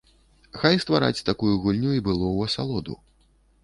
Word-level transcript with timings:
Хай 0.61 0.79
ствараць 0.85 1.25
такую 1.29 1.53
гульню 1.63 1.95
і 1.99 2.05
было 2.11 2.25
ў 2.37 2.39
асалоду. 2.53 2.93